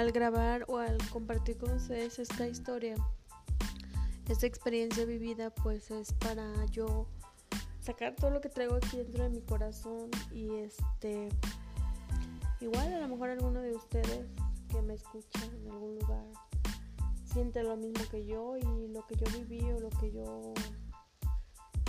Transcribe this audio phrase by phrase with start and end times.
[0.00, 2.94] al grabar o al compartir con ustedes esta historia,
[4.30, 7.06] esta experiencia vivida, pues es para yo
[7.80, 11.28] sacar todo lo que traigo aquí dentro de mi corazón y este
[12.60, 14.26] igual a lo mejor alguno de ustedes
[14.70, 16.24] que me escuchan en algún lugar
[17.24, 20.54] siente lo mismo que yo y lo que yo viví o lo que yo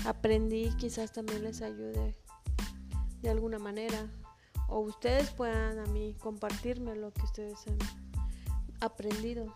[0.06, 2.16] aprendí quizás también les ayude
[3.22, 4.10] de alguna manera
[4.72, 7.78] o ustedes puedan a mí compartirme lo que ustedes han
[8.80, 9.54] aprendido.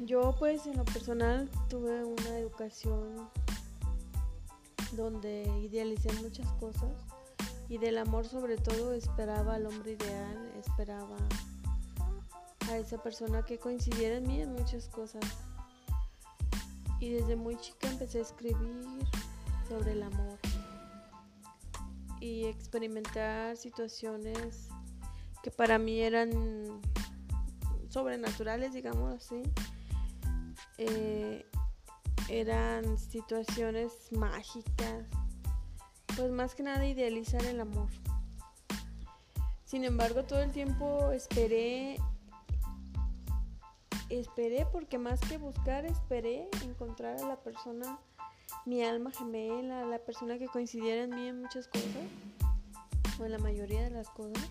[0.00, 3.30] Yo pues en lo personal tuve una educación
[4.92, 6.90] donde idealicé muchas cosas
[7.68, 11.16] y del amor sobre todo esperaba al hombre ideal, esperaba
[12.70, 15.24] a esa persona que coincidiera en mí en muchas cosas.
[17.00, 18.84] Y desde muy chica empecé a escribir
[19.68, 20.38] sobre el amor
[22.26, 24.68] y experimentar situaciones
[25.42, 26.80] que para mí eran
[27.88, 29.42] sobrenaturales, digamos así.
[30.78, 31.46] Eh,
[32.28, 35.06] eran situaciones mágicas,
[36.16, 37.88] pues más que nada idealizar el amor.
[39.64, 41.96] Sin embargo, todo el tiempo esperé,
[44.08, 48.00] esperé porque más que buscar, esperé encontrar a la persona,
[48.64, 51.86] mi alma gemela, la persona que coincidiera en mí en muchas cosas,
[53.18, 54.50] o en la mayoría de las cosas.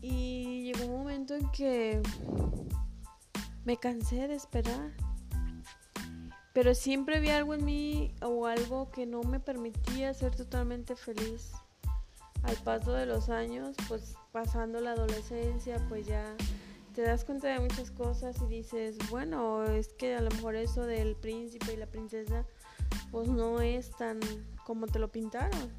[0.00, 2.02] Y llegó un momento en que
[3.64, 4.92] me cansé de esperar
[6.54, 11.50] pero siempre había algo en mí o algo que no me permitía ser totalmente feliz.
[12.44, 16.36] Al paso de los años, pues pasando la adolescencia, pues ya
[16.94, 20.86] te das cuenta de muchas cosas y dices, bueno, es que a lo mejor eso
[20.86, 22.46] del príncipe y la princesa,
[23.10, 24.20] pues no es tan
[24.64, 25.72] como te lo pintaron.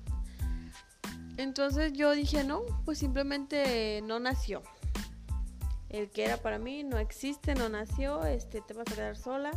[1.38, 4.62] Entonces yo dije, no, pues simplemente no nació.
[5.90, 9.52] El que era para mí no existe, no nació, este, te vas a quedar sola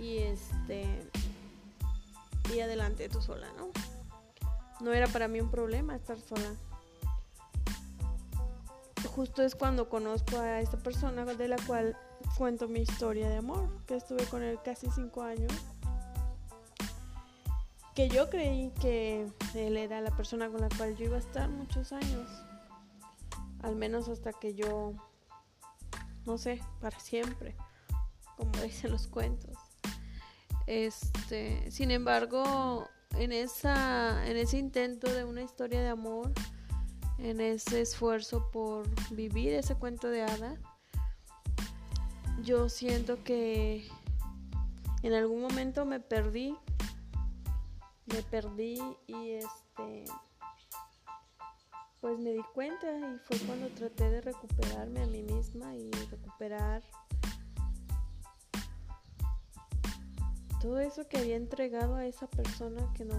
[0.00, 0.84] y este
[2.52, 3.70] y adelante tú sola, ¿no?
[4.80, 6.50] No era para mí un problema estar sola.
[9.14, 11.94] Justo es cuando conozco a esta persona de la cual
[12.38, 15.52] cuento mi historia de amor, que estuve con él casi cinco años.
[17.94, 21.50] Que yo creí que él era la persona con la cual yo iba a estar
[21.50, 22.26] muchos años.
[23.62, 24.94] Al menos hasta que yo,
[26.24, 27.54] no sé, para siempre,
[28.38, 29.58] como dicen los cuentos.
[30.66, 36.32] Este, sin embargo, en esa en ese intento de una historia de amor,
[37.22, 40.56] en ese esfuerzo por vivir ese cuento de hada,
[42.42, 43.86] yo siento que
[45.02, 46.56] en algún momento me perdí.
[48.06, 50.04] Me perdí y este
[52.00, 56.82] pues me di cuenta y fue cuando traté de recuperarme a mí misma y recuperar
[60.60, 63.14] todo eso que había entregado a esa persona que no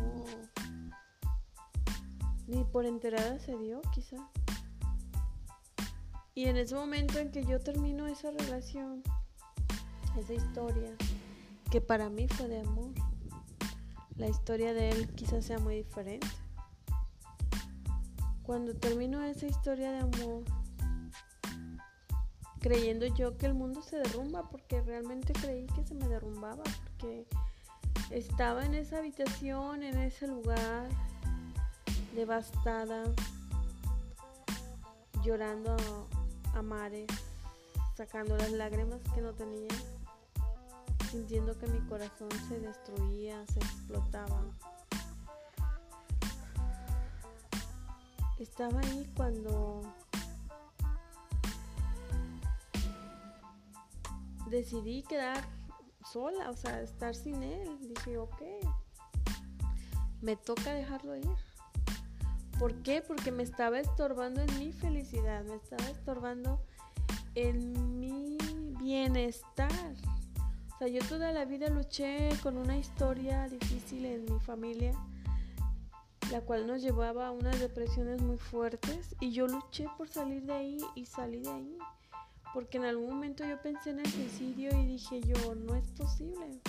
[2.48, 4.18] ni por enterada se dio quizá.
[6.36, 9.04] Y en ese momento en que yo termino esa relación,
[10.18, 10.92] esa historia,
[11.72, 12.92] que para mí fue de amor,
[14.16, 16.28] la historia de él quizás sea muy diferente.
[18.44, 20.44] Cuando termino esa historia de amor,
[22.60, 27.28] creyendo yo que el mundo se derrumba, porque realmente creí que se me derrumbaba, porque
[28.10, 30.90] estaba en esa habitación, en ese lugar,
[32.16, 33.04] devastada,
[35.24, 35.76] llorando
[36.54, 37.08] a, mares,
[37.96, 39.70] sacando las lágrimas que no tenía,
[41.10, 44.42] sintiendo que mi corazón se destruía, se explotaba.
[48.40, 49.82] Estaba ahí cuando
[54.50, 55.44] decidí quedar
[56.12, 57.80] sola, o sea, estar sin él.
[57.82, 58.42] Dije, ok,
[60.22, 61.53] me toca dejarlo ir.
[62.64, 63.02] ¿Por qué?
[63.02, 66.62] Porque me estaba estorbando en mi felicidad, me estaba estorbando
[67.36, 68.38] en mi
[68.80, 69.70] bienestar.
[70.74, 74.94] O sea, yo toda la vida luché con una historia difícil en mi familia,
[76.32, 80.54] la cual nos llevaba a unas depresiones muy fuertes y yo luché por salir de
[80.54, 81.78] ahí y salí de ahí
[82.54, 86.62] porque en algún momento yo pensé en el suicidio y dije yo, no es posible.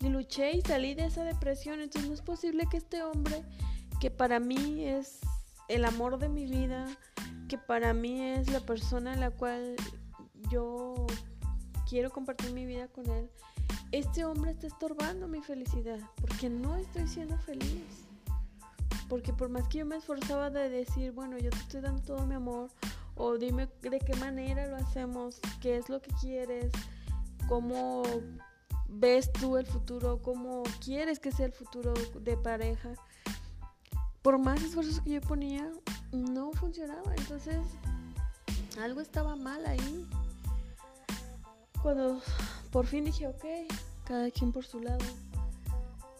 [0.00, 3.44] Y luché y salí de esa depresión, entonces no es posible que este hombre,
[4.02, 5.20] que para mí es
[5.68, 6.88] el amor de mi vida,
[7.48, 9.76] que para mí es la persona en la cual
[10.50, 11.06] yo
[11.88, 13.30] quiero compartir mi vida con él,
[13.92, 18.08] este hombre está estorbando mi felicidad, porque no estoy siendo feliz.
[19.08, 22.26] Porque por más que yo me esforzaba de decir, bueno, yo te estoy dando todo
[22.26, 22.70] mi amor,
[23.14, 26.72] o dime de qué manera lo hacemos, qué es lo que quieres,
[27.48, 28.02] cómo
[28.88, 32.94] ves tú el futuro, cómo quieres que sea el futuro de pareja.
[34.22, 35.70] Por más esfuerzos que yo ponía,
[36.12, 37.14] no funcionaba.
[37.16, 37.58] Entonces,
[38.80, 40.08] algo estaba mal ahí.
[41.82, 42.20] Cuando
[42.70, 43.44] por fin dije, ok,
[44.04, 45.04] cada quien por su lado.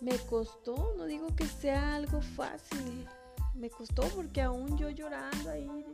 [0.01, 3.07] Me costó, no digo que sea algo fácil.
[3.55, 5.85] Me costó porque aún yo llorando ahí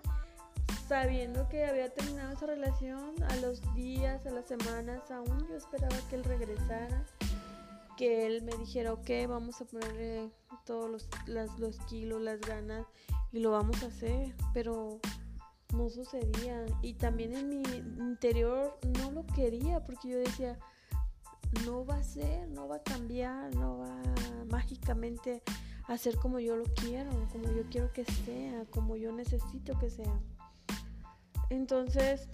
[0.89, 5.97] sabiendo que había terminado esa relación, a los días, a las semanas, aún yo esperaba
[6.09, 7.05] que él regresara,
[7.99, 10.31] que él me dijera, ok, vamos a ponerle
[10.65, 11.09] todos los,
[11.59, 12.87] los kilos, las ganas
[13.33, 15.01] y lo vamos a hacer, pero
[15.75, 16.65] no sucedía.
[16.81, 17.63] Y también en mi
[17.99, 20.57] interior no lo quería porque yo decía,
[21.67, 24.01] no va a ser, no va a cambiar, no va
[24.49, 25.43] mágicamente
[25.89, 29.91] a ser como yo lo quiero, como yo quiero que sea, como yo necesito que
[29.91, 30.21] sea.
[31.51, 32.29] Entonces,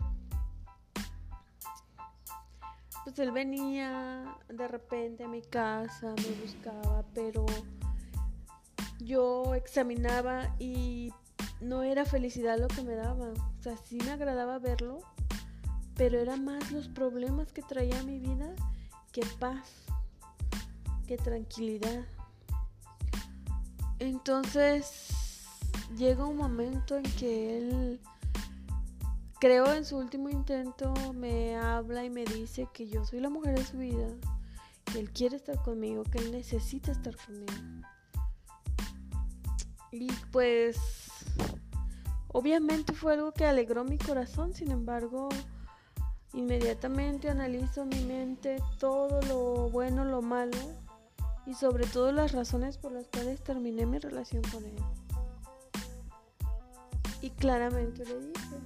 [3.04, 7.44] pues él venía de repente a mi casa, me buscaba, pero
[8.98, 11.12] yo examinaba y
[11.60, 13.28] no era felicidad lo que me daba.
[13.28, 15.00] O sea, sí me agradaba verlo,
[15.96, 18.54] pero era más los problemas que traía a mi vida
[19.12, 19.84] que paz,
[21.06, 22.04] que tranquilidad.
[23.98, 25.10] Entonces
[25.96, 28.00] llega un momento en que él
[29.44, 33.58] creo en su último intento me habla y me dice que yo soy la mujer
[33.58, 34.06] de su vida,
[34.86, 37.52] que él quiere estar conmigo, que él necesita estar conmigo.
[39.90, 40.78] Y pues
[42.28, 45.28] obviamente fue algo que alegró mi corazón, sin embargo,
[46.32, 50.56] inmediatamente analizo mi mente todo lo bueno, lo malo
[51.44, 54.78] y sobre todo las razones por las cuales terminé mi relación con él.
[57.20, 58.56] Y claramente le dije,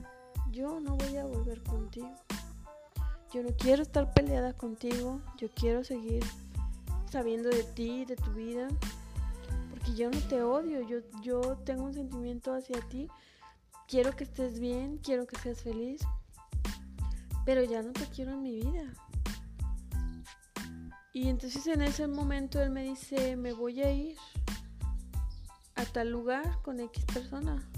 [0.50, 2.12] yo no voy a volver contigo.
[3.32, 6.24] Yo no quiero estar peleada contigo, yo quiero seguir
[7.10, 8.68] sabiendo de ti, de tu vida,
[9.70, 13.08] porque yo no te odio, yo, yo tengo un sentimiento hacia ti,
[13.86, 16.00] quiero que estés bien, quiero que seas feliz,
[17.44, 18.94] pero ya no te quiero en mi vida.
[21.12, 24.16] Y entonces en ese momento él me dice, me voy a ir
[25.74, 27.68] a tal lugar con X persona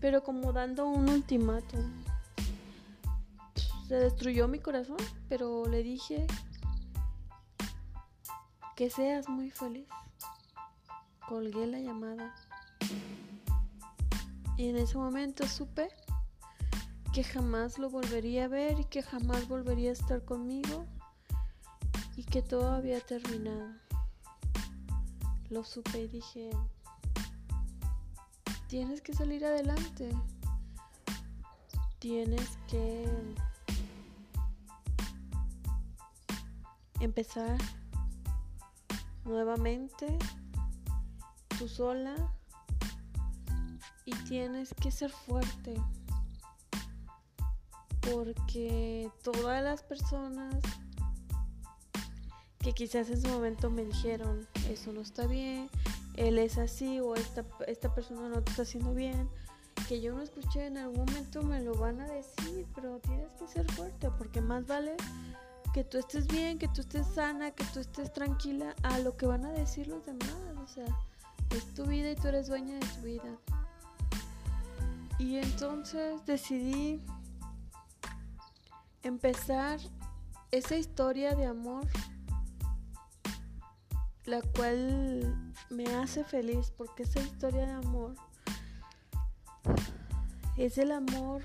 [0.00, 2.04] pero como dando un ultimátum.
[3.88, 4.96] Se destruyó mi corazón,
[5.28, 6.26] pero le dije
[8.74, 9.86] que seas muy feliz.
[11.28, 12.34] Colgué la llamada.
[14.56, 15.88] Y en ese momento supe
[17.12, 20.84] que jamás lo volvería a ver y que jamás volvería a estar conmigo
[22.16, 23.72] y que todo había terminado.
[25.48, 26.50] Lo supe y dije,
[28.76, 30.10] tienes que salir adelante.
[31.98, 33.08] Tienes que
[37.00, 37.56] empezar
[39.24, 40.18] nuevamente
[41.58, 42.14] tú sola
[44.04, 45.74] y tienes que ser fuerte
[48.02, 50.54] porque todas las personas
[52.58, 55.70] que quizás en su momento me dijeron eso no está bien
[56.16, 59.28] él es así o esta, esta persona no te está haciendo bien,
[59.88, 63.46] que yo no escuché en algún momento me lo van a decir, pero tienes que
[63.46, 64.96] ser fuerte porque más vale
[65.76, 69.26] que tú estés bien, que tú estés sana, que tú estés tranquila a lo que
[69.26, 70.34] van a decir los demás.
[70.64, 70.86] O sea,
[71.50, 73.38] es tu vida y tú eres dueña de tu vida.
[75.18, 77.02] Y entonces decidí
[79.02, 79.78] empezar
[80.50, 81.86] esa historia de amor,
[84.26, 88.14] la cual me hace feliz porque esa historia de amor
[90.56, 91.42] es el amor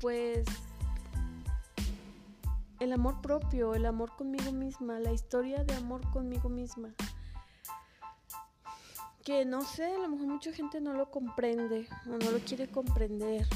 [0.00, 0.44] pues
[2.80, 6.90] el amor propio, el amor conmigo misma, la historia de amor conmigo misma.
[9.24, 12.68] Que no sé, a lo mejor mucha gente no lo comprende o no lo quiere
[12.70, 13.46] comprender.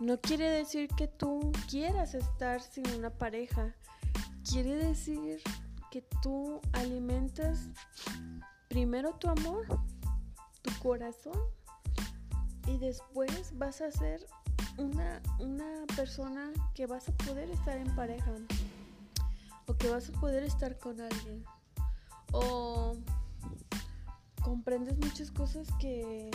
[0.00, 3.76] No quiere decir que tú quieras estar sin una pareja.
[4.48, 5.42] Quiere decir
[5.90, 7.68] que tú alimentas
[8.68, 9.66] primero tu amor,
[10.62, 11.38] tu corazón,
[12.66, 14.24] y después vas a ser
[14.78, 18.32] una, una persona que vas a poder estar en pareja
[19.66, 21.44] o que vas a poder estar con alguien
[22.32, 22.96] o
[24.42, 26.30] comprendes muchas cosas que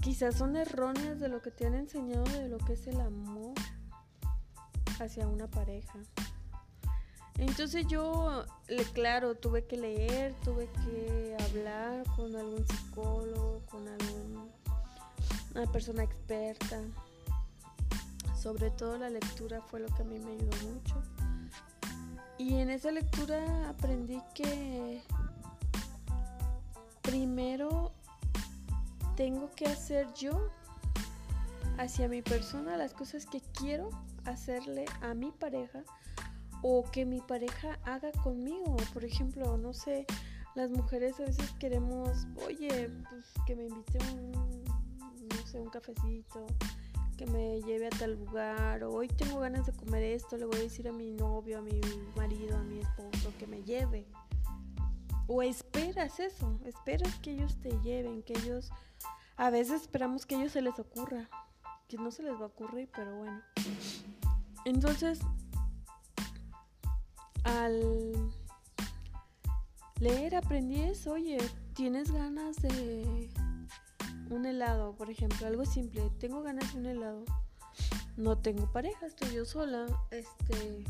[0.00, 3.54] quizás son erróneas de lo que te han enseñado de lo que es el amor
[5.00, 5.98] hacia una pareja.
[7.38, 8.44] Entonces yo,
[8.92, 16.80] claro, tuve que leer, tuve que hablar con algún psicólogo, con alguna persona experta.
[18.36, 21.02] Sobre todo la lectura fue lo que a mí me ayudó mucho.
[22.38, 25.02] Y en esa lectura aprendí que
[27.02, 27.92] primero
[29.16, 30.50] tengo que hacer yo
[31.78, 33.90] hacia mi persona las cosas que quiero
[34.24, 35.82] hacerle a mi pareja
[36.62, 38.76] o que mi pareja haga conmigo.
[38.92, 40.06] Por ejemplo, no sé,
[40.54, 46.46] las mujeres a veces queremos, oye, pues que me invite un, no sé, un cafecito,
[47.16, 50.56] que me lleve a tal lugar, o hoy tengo ganas de comer esto, le voy
[50.56, 51.80] a decir a mi novio, a mi
[52.16, 54.06] marido, a mi esposo que me lleve.
[55.26, 58.70] O esperas eso, esperas que ellos te lleven, que ellos,
[59.36, 61.28] a veces esperamos que a ellos se les ocurra,
[61.86, 63.42] que no se les va a ocurrir, pero bueno.
[64.64, 65.20] Entonces,
[67.56, 68.12] al
[70.00, 71.38] leer aprendí eso, oye,
[71.74, 73.30] tienes ganas de
[74.30, 77.24] un helado, por ejemplo, algo simple, tengo ganas de un helado.
[78.16, 80.84] No tengo pareja, estoy yo sola, este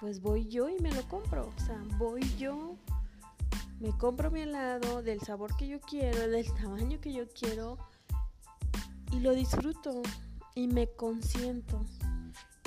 [0.00, 2.76] pues voy yo y me lo compro, o sea, voy yo
[3.80, 7.76] me compro mi helado del sabor que yo quiero, del tamaño que yo quiero
[9.12, 10.02] y lo disfruto
[10.54, 11.84] y me consiento.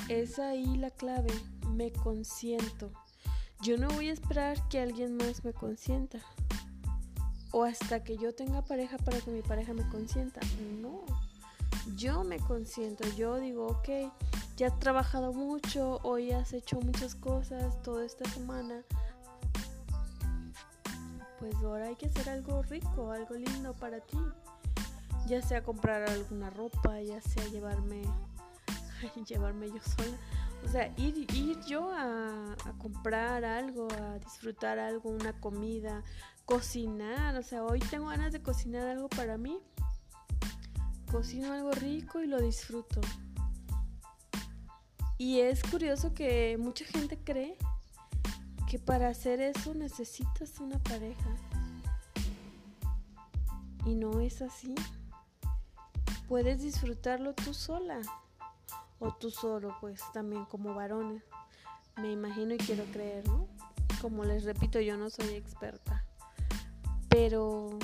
[0.10, 1.32] Es ahí la clave
[1.72, 2.92] me consiento.
[3.62, 6.18] Yo no voy a esperar que alguien más me consienta.
[7.52, 10.40] O hasta que yo tenga pareja para que mi pareja me consienta.
[10.82, 11.06] No.
[11.96, 13.08] Yo me consiento.
[13.16, 14.12] Yo digo, ok,
[14.58, 18.82] ya has trabajado mucho, hoy has hecho muchas cosas toda esta semana.
[21.38, 24.18] Pues ahora hay que hacer algo rico, algo lindo para ti.
[25.28, 28.02] Ya sea comprar alguna ropa, ya sea llevarme,
[29.26, 30.18] llevarme yo sola
[30.64, 36.04] o sea, ir, ir yo a, comprar algo, a disfrutar algo, una comida,
[36.46, 37.36] cocinar.
[37.36, 39.60] O sea, hoy tengo ganas de cocinar algo para mí.
[41.12, 43.02] Cocino algo rico y lo disfruto.
[45.18, 47.58] Y es curioso que mucha gente cree
[48.70, 51.36] que para hacer eso necesitas una pareja.
[53.86, 54.76] Y no es así.
[56.28, 58.02] Puedes disfrutarlo tú sola
[59.00, 61.24] o tú solo, pues también como varones.
[61.98, 63.48] Me imagino y quiero creer, ¿no?
[64.02, 66.06] Como les repito, yo no soy experta.
[67.10, 67.78] Pero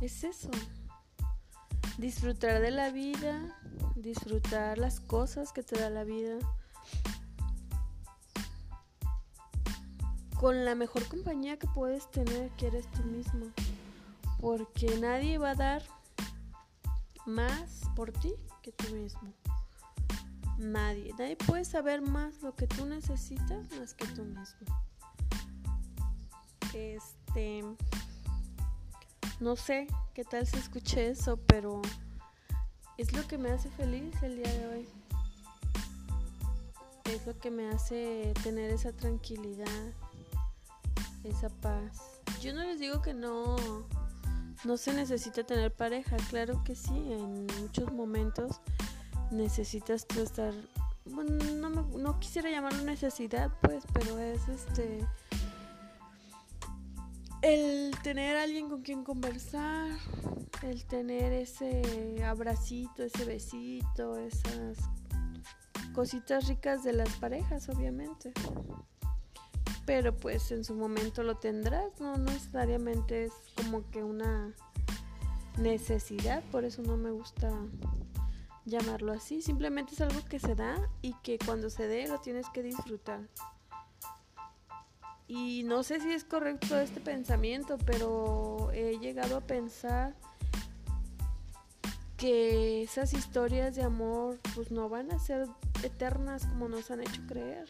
[0.00, 0.50] es eso.
[1.98, 3.56] Disfrutar de la vida,
[3.94, 6.38] disfrutar las cosas que te da la vida.
[10.38, 13.46] Con la mejor compañía que puedes tener, que eres tú mismo.
[14.40, 15.82] Porque nadie va a dar
[17.26, 18.34] más por ti
[18.72, 19.32] tú mismo.
[20.58, 24.82] Nadie, nadie puede saber más lo que tú necesitas más que tú mismo.
[26.74, 27.64] Este,
[29.40, 31.80] no sé qué tal si escuché eso, pero
[32.98, 34.88] es lo que me hace feliz el día de hoy.
[37.04, 39.94] Es lo que me hace tener esa tranquilidad,
[41.24, 42.20] esa paz.
[42.40, 43.56] Yo no les digo que no
[44.64, 48.60] no se necesita tener pareja, claro que sí, en muchos momentos
[49.30, 50.52] necesitas tú estar,
[51.06, 55.06] bueno, no, no quisiera llamarlo necesidad, pues, pero es este,
[57.42, 59.90] el tener alguien con quien conversar,
[60.62, 64.78] el tener ese abracito, ese besito, esas
[65.94, 68.32] cositas ricas de las parejas, obviamente
[69.90, 74.54] pero pues en su momento lo tendrás, no, necesariamente es como que una
[75.58, 77.50] necesidad, por eso no me gusta
[78.66, 82.48] llamarlo así, simplemente es algo que se da y que cuando se dé lo tienes
[82.50, 83.22] que disfrutar.
[85.26, 90.14] Y no sé si es correcto este pensamiento, pero he llegado a pensar
[92.16, 95.48] que esas historias de amor pues no van a ser
[95.82, 97.68] eternas como nos han hecho creer.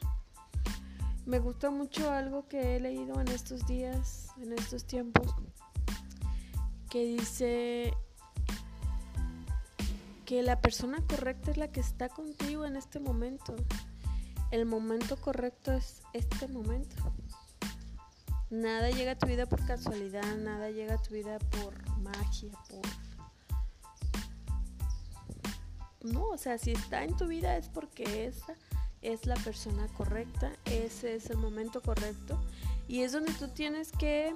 [1.26, 5.34] Me gusta mucho algo que he leído en estos días, en estos tiempos,
[6.88, 7.92] que dice
[10.24, 13.56] que la persona correcta es la que está contigo en este momento.
[14.50, 16.96] El momento correcto es este momento.
[18.50, 22.80] Nada llega a tu vida por casualidad, nada llega a tu vida por magia, por...
[26.12, 28.54] No, o sea, si está en tu vida es porque esa
[29.02, 32.40] es la persona correcta, ese es el momento correcto
[32.86, 34.34] y es donde tú tienes que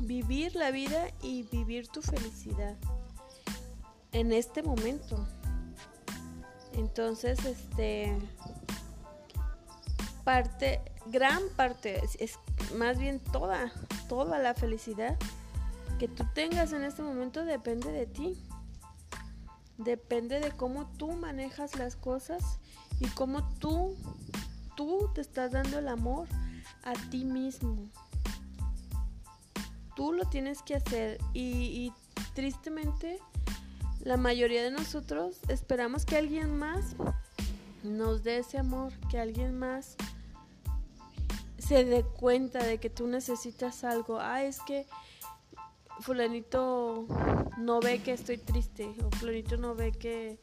[0.00, 2.76] vivir la vida y vivir tu felicidad
[4.12, 5.26] en este momento.
[6.74, 8.16] Entonces, este
[10.22, 12.38] parte, gran parte, es,
[12.76, 13.72] más bien toda,
[14.10, 15.16] toda la felicidad
[15.98, 18.38] que tú tengas en este momento depende de ti.
[19.78, 22.58] Depende de cómo tú manejas las cosas
[23.00, 23.96] y cómo tú,
[24.76, 26.28] tú te estás dando el amor
[26.84, 27.90] a ti mismo.
[29.94, 31.92] Tú lo tienes que hacer y, y
[32.34, 33.18] tristemente
[34.00, 36.94] la mayoría de nosotros esperamos que alguien más
[37.82, 39.96] nos dé ese amor, que alguien más
[41.58, 44.20] se dé cuenta de que tú necesitas algo.
[44.20, 44.86] Ah, es que
[46.00, 47.06] fulanito
[47.58, 50.38] no ve que estoy triste o fulanito no ve que,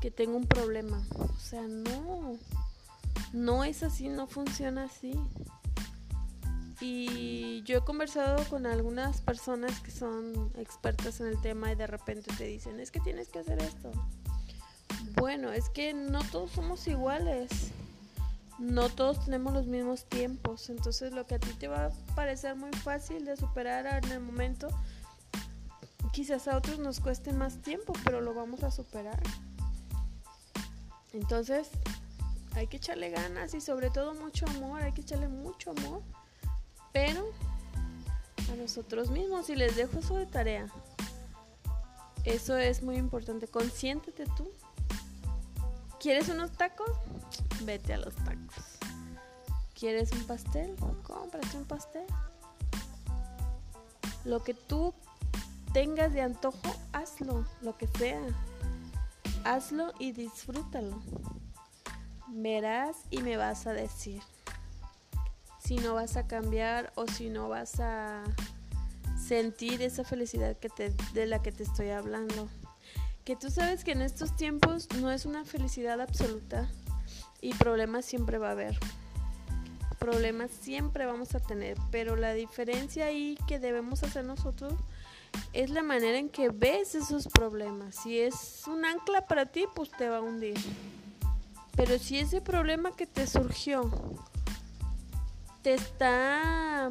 [0.00, 1.02] que tengo un problema.
[1.14, 2.38] O sea, no,
[3.32, 5.12] no es así, no funciona así.
[6.80, 11.86] Y yo he conversado con algunas personas que son expertas en el tema y de
[11.86, 13.92] repente te dicen, es que tienes que hacer esto.
[15.16, 17.50] Bueno, es que no todos somos iguales.
[18.58, 20.70] No todos tenemos los mismos tiempos.
[20.70, 24.20] Entonces lo que a ti te va a parecer muy fácil de superar en el
[24.20, 24.68] momento,
[26.12, 29.22] quizás a otros nos cueste más tiempo, pero lo vamos a superar.
[31.12, 31.68] Entonces
[32.54, 36.02] hay que echarle ganas y sobre todo mucho amor, hay que echarle mucho amor
[36.92, 37.30] pero
[38.52, 40.66] a nosotros mismos y les dejo eso de tarea.
[42.24, 43.46] Eso es muy importante.
[43.46, 44.50] Consiéntete tú.
[46.00, 46.90] ¿Quieres unos tacos?
[47.62, 48.78] Vete a los tacos.
[49.74, 50.74] ¿Quieres un pastel?
[51.02, 52.04] Cómprate un pastel.
[54.24, 54.92] Lo que tú
[55.72, 58.20] tengas de antojo, hazlo, lo que sea.
[59.44, 61.00] Hazlo y disfrútalo.
[62.28, 64.22] Verás y me vas a decir
[65.58, 68.24] si no vas a cambiar o si no vas a
[69.16, 72.48] sentir esa felicidad que te, de la que te estoy hablando.
[73.24, 76.68] Que tú sabes que en estos tiempos no es una felicidad absoluta
[77.40, 78.78] y problemas siempre va a haber.
[79.98, 84.74] Problemas siempre vamos a tener, pero la diferencia ahí que debemos hacer nosotros
[85.52, 87.96] es la manera en que ves esos problemas.
[87.96, 90.58] Si es un ancla para ti, pues te va a hundir.
[91.76, 93.90] Pero si ese problema que te surgió
[95.62, 96.90] te está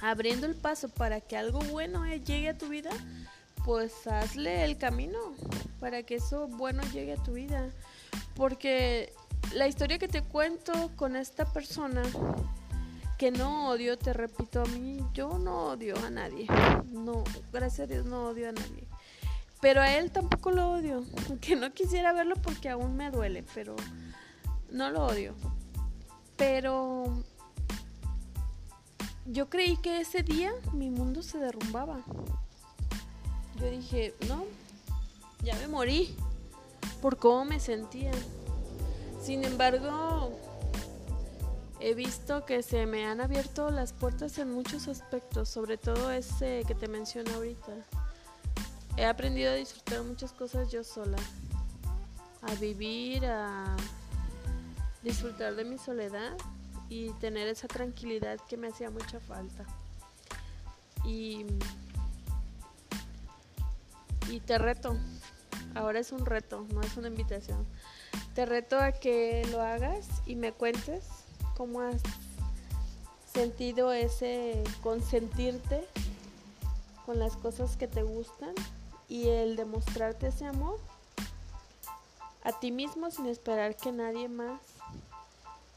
[0.00, 2.90] abriendo el paso para que algo bueno llegue a tu vida,
[3.64, 5.18] pues hazle el camino
[5.80, 7.70] para que eso bueno llegue a tu vida.
[8.34, 9.12] Porque
[9.54, 12.02] la historia que te cuento con esta persona,
[13.22, 16.48] que no odio, te repito a mí, yo no odio a nadie.
[16.90, 18.88] No, gracias a Dios no odio a nadie.
[19.60, 21.04] Pero a él tampoco lo odio.
[21.28, 23.76] Aunque no quisiera verlo porque aún me duele, pero
[24.72, 25.36] no lo odio.
[26.34, 27.22] Pero
[29.26, 32.00] yo creí que ese día mi mundo se derrumbaba.
[33.60, 34.46] Yo dije, no,
[35.44, 36.16] ya me morí
[37.00, 38.10] por cómo me sentía.
[39.20, 40.36] Sin embargo,
[41.84, 46.62] he visto que se me han abierto las puertas en muchos aspectos, sobre todo ese
[46.68, 47.72] que te menciono ahorita.
[48.96, 51.18] He aprendido a disfrutar muchas cosas yo sola,
[52.42, 53.76] a vivir, a
[55.02, 56.36] disfrutar de mi soledad
[56.88, 59.64] y tener esa tranquilidad que me hacía mucha falta.
[61.04, 61.46] Y,
[64.30, 64.96] y te reto,
[65.74, 67.66] ahora es un reto, no es una invitación.
[68.36, 71.21] Te reto a que lo hagas y me cuentes
[71.56, 72.02] cómo has
[73.32, 75.86] sentido ese consentirte
[77.06, 78.54] con las cosas que te gustan
[79.08, 80.78] y el demostrarte ese amor
[82.44, 84.60] a ti mismo sin esperar que nadie más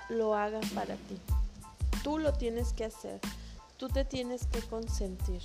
[0.09, 1.19] lo haga para ti.
[2.03, 3.19] Tú lo tienes que hacer.
[3.77, 5.41] Tú te tienes que consentir.